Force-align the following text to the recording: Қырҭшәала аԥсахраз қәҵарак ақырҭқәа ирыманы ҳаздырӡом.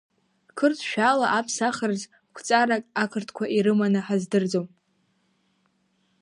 Қырҭшәала 0.57 1.27
аԥсахраз 1.37 2.01
қәҵарак 2.35 2.83
ақырҭқәа 3.03 3.45
ирыманы 3.57 3.99
ҳаздырӡом. 4.05 4.67